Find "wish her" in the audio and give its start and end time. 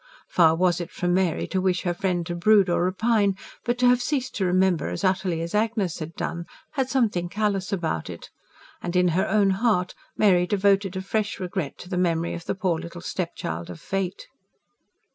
1.61-1.93